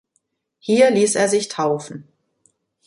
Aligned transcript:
Hier 0.57 0.89
liess 0.89 1.13
er 1.13 1.29
sich 1.29 1.47
taufen. 1.47 2.07